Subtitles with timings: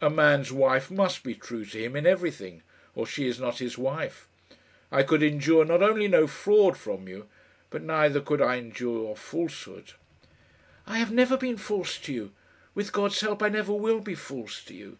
[0.00, 2.62] A man's wife must be true to him in everything,
[2.94, 4.28] or she is not his wife.
[4.92, 7.26] I could endure not only no fraud from you,
[7.70, 9.94] but neither could I endure falsehood."
[10.86, 12.30] "I have never been false to you.
[12.76, 14.96] With God's help I never will be false to you."